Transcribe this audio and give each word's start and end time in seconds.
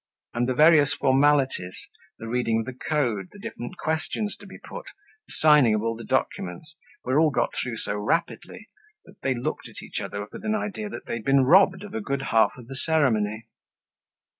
And 0.33 0.49
the 0.49 0.55
various 0.55 0.95
formalities—the 0.95 2.27
reading 2.27 2.61
of 2.61 2.65
the 2.65 2.73
Code, 2.73 3.27
the 3.31 3.37
different 3.37 3.77
questions 3.77 4.35
to 4.37 4.47
be 4.47 4.57
put, 4.57 4.87
the 5.27 5.33
signing 5.37 5.75
of 5.75 5.83
all 5.83 5.95
the 5.95 6.03
documents—were 6.03 7.19
all 7.19 7.29
got 7.29 7.53
through 7.53 7.77
so 7.77 7.95
rapidly 7.97 8.67
that 9.05 9.21
they 9.21 9.35
looked 9.35 9.69
at 9.69 9.83
each 9.83 9.99
other 9.99 10.27
with 10.31 10.43
an 10.43 10.55
idea 10.55 10.89
that 10.89 11.05
they 11.05 11.13
had 11.17 11.23
been 11.23 11.45
robbed 11.45 11.83
of 11.83 11.93
a 11.93 12.01
good 12.01 12.23
half 12.33 12.57
of 12.57 12.65
the 12.65 12.77
ceremony. 12.77 13.45